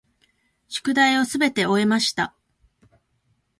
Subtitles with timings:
[0.67, 2.33] 宿題をすべて終えました。